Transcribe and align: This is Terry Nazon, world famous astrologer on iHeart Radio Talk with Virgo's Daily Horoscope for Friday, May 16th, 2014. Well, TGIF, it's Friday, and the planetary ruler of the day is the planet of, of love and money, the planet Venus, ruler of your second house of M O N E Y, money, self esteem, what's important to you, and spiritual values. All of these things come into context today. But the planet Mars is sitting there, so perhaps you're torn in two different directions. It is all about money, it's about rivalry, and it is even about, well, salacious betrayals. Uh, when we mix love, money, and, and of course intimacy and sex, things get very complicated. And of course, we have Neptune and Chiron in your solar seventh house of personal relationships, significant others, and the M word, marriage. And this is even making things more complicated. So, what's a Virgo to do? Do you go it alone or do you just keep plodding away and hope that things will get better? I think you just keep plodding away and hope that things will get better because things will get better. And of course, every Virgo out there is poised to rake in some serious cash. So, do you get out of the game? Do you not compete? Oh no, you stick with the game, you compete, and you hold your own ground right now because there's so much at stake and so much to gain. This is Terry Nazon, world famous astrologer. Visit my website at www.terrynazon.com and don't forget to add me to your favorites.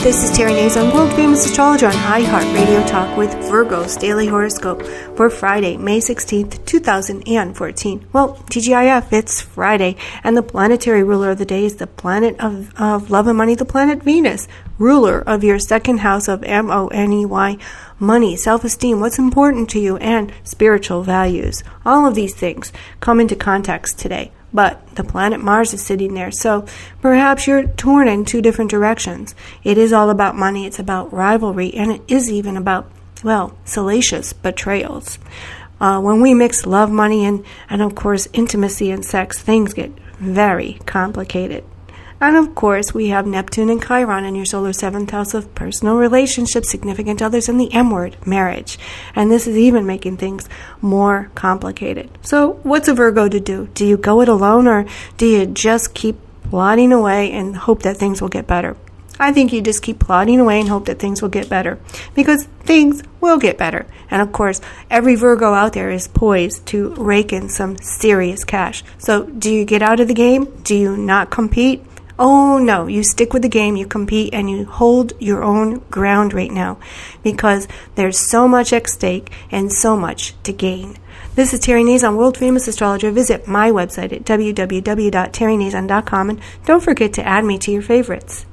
This 0.00 0.22
is 0.22 0.30
Terry 0.30 0.52
Nazon, 0.52 0.94
world 0.94 1.12
famous 1.14 1.44
astrologer 1.44 1.86
on 1.86 1.92
iHeart 1.92 2.54
Radio 2.54 2.86
Talk 2.86 3.18
with 3.18 3.34
Virgo's 3.50 3.96
Daily 3.96 4.28
Horoscope 4.28 4.86
for 5.16 5.28
Friday, 5.28 5.76
May 5.76 5.98
16th, 5.98 6.64
2014. 6.64 8.06
Well, 8.12 8.36
TGIF, 8.48 9.12
it's 9.12 9.40
Friday, 9.40 9.96
and 10.22 10.36
the 10.36 10.42
planetary 10.42 11.02
ruler 11.02 11.32
of 11.32 11.38
the 11.38 11.44
day 11.44 11.64
is 11.64 11.76
the 11.76 11.88
planet 11.88 12.38
of, 12.38 12.72
of 12.80 13.10
love 13.10 13.26
and 13.26 13.36
money, 13.36 13.56
the 13.56 13.64
planet 13.64 14.04
Venus, 14.04 14.46
ruler 14.78 15.20
of 15.20 15.42
your 15.42 15.58
second 15.58 15.98
house 15.98 16.28
of 16.28 16.44
M 16.44 16.70
O 16.70 16.86
N 16.88 17.12
E 17.12 17.26
Y, 17.26 17.58
money, 17.98 18.36
self 18.36 18.62
esteem, 18.62 19.00
what's 19.00 19.18
important 19.18 19.68
to 19.70 19.80
you, 19.80 19.96
and 19.96 20.32
spiritual 20.44 21.02
values. 21.02 21.64
All 21.84 22.06
of 22.06 22.14
these 22.14 22.36
things 22.36 22.72
come 23.00 23.18
into 23.18 23.34
context 23.34 23.98
today. 23.98 24.30
But 24.52 24.94
the 24.94 25.04
planet 25.04 25.40
Mars 25.40 25.74
is 25.74 25.84
sitting 25.84 26.14
there, 26.14 26.30
so 26.30 26.64
perhaps 27.02 27.46
you're 27.46 27.66
torn 27.66 28.08
in 28.08 28.24
two 28.24 28.40
different 28.40 28.70
directions. 28.70 29.34
It 29.62 29.76
is 29.76 29.92
all 29.92 30.08
about 30.08 30.36
money, 30.36 30.66
it's 30.66 30.78
about 30.78 31.12
rivalry, 31.12 31.74
and 31.74 31.92
it 31.92 32.02
is 32.08 32.30
even 32.30 32.56
about, 32.56 32.90
well, 33.22 33.56
salacious 33.64 34.32
betrayals. 34.32 35.18
Uh, 35.80 36.00
when 36.00 36.20
we 36.22 36.34
mix 36.34 36.66
love, 36.66 36.90
money, 36.90 37.24
and, 37.24 37.44
and 37.68 37.82
of 37.82 37.94
course 37.94 38.26
intimacy 38.32 38.90
and 38.90 39.04
sex, 39.04 39.38
things 39.38 39.74
get 39.74 39.92
very 40.18 40.78
complicated. 40.86 41.64
And 42.20 42.36
of 42.36 42.54
course, 42.54 42.92
we 42.92 43.08
have 43.08 43.26
Neptune 43.26 43.70
and 43.70 43.82
Chiron 43.82 44.24
in 44.24 44.34
your 44.34 44.44
solar 44.44 44.72
seventh 44.72 45.10
house 45.10 45.34
of 45.34 45.54
personal 45.54 45.96
relationships, 45.96 46.68
significant 46.68 47.22
others, 47.22 47.48
and 47.48 47.60
the 47.60 47.72
M 47.72 47.90
word, 47.90 48.16
marriage. 48.26 48.78
And 49.14 49.30
this 49.30 49.46
is 49.46 49.56
even 49.56 49.86
making 49.86 50.16
things 50.16 50.48
more 50.80 51.30
complicated. 51.36 52.10
So, 52.22 52.54
what's 52.64 52.88
a 52.88 52.94
Virgo 52.94 53.28
to 53.28 53.38
do? 53.38 53.68
Do 53.74 53.86
you 53.86 53.96
go 53.96 54.20
it 54.20 54.28
alone 54.28 54.66
or 54.66 54.84
do 55.16 55.26
you 55.26 55.46
just 55.46 55.94
keep 55.94 56.16
plodding 56.50 56.92
away 56.92 57.30
and 57.30 57.54
hope 57.54 57.82
that 57.82 57.98
things 57.98 58.20
will 58.20 58.28
get 58.28 58.48
better? 58.48 58.76
I 59.20 59.32
think 59.32 59.52
you 59.52 59.60
just 59.60 59.82
keep 59.82 59.98
plodding 59.98 60.38
away 60.38 60.60
and 60.60 60.68
hope 60.68 60.86
that 60.86 61.00
things 61.00 61.20
will 61.20 61.28
get 61.28 61.48
better 61.48 61.78
because 62.14 62.44
things 62.60 63.02
will 63.20 63.38
get 63.38 63.58
better. 63.58 63.86
And 64.10 64.22
of 64.22 64.32
course, 64.32 64.60
every 64.90 65.16
Virgo 65.16 65.54
out 65.54 65.72
there 65.72 65.90
is 65.90 66.06
poised 66.06 66.66
to 66.66 66.94
rake 66.94 67.32
in 67.32 67.48
some 67.48 67.78
serious 67.78 68.44
cash. 68.44 68.84
So, 68.98 69.24
do 69.24 69.52
you 69.52 69.64
get 69.64 69.82
out 69.82 70.00
of 70.00 70.08
the 70.08 70.14
game? 70.14 70.44
Do 70.62 70.76
you 70.76 70.96
not 70.96 71.30
compete? 71.30 71.84
Oh 72.18 72.58
no, 72.58 72.88
you 72.88 73.04
stick 73.04 73.32
with 73.32 73.42
the 73.42 73.48
game, 73.48 73.76
you 73.76 73.86
compete, 73.86 74.34
and 74.34 74.50
you 74.50 74.64
hold 74.64 75.12
your 75.20 75.44
own 75.44 75.78
ground 75.90 76.34
right 76.34 76.50
now 76.50 76.80
because 77.22 77.68
there's 77.94 78.18
so 78.18 78.48
much 78.48 78.72
at 78.72 78.88
stake 78.88 79.30
and 79.52 79.72
so 79.72 79.96
much 79.96 80.34
to 80.42 80.52
gain. 80.52 80.96
This 81.36 81.54
is 81.54 81.60
Terry 81.60 81.84
Nazon, 81.84 82.16
world 82.16 82.36
famous 82.36 82.66
astrologer. 82.66 83.12
Visit 83.12 83.46
my 83.46 83.70
website 83.70 84.12
at 84.12 84.24
www.terrynazon.com 84.24 86.30
and 86.30 86.40
don't 86.64 86.82
forget 86.82 87.12
to 87.12 87.24
add 87.24 87.44
me 87.44 87.56
to 87.58 87.70
your 87.70 87.82
favorites. 87.82 88.44